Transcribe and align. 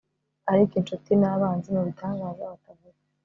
Ariko 0.51 0.73
inshuti 0.79 1.11
nabanzi 1.19 1.67
mubitangaza 1.75 2.51
batavuga 2.51 2.99